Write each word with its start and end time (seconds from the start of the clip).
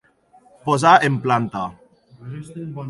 Posar 0.69 0.95
en 1.11 1.21
planta. 1.27 1.65